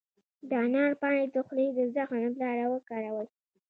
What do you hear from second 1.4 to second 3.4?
خولې د زخم لپاره وکاروئ